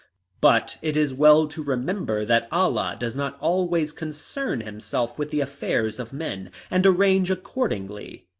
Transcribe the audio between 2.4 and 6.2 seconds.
Allah does not always concern himself with the affairs of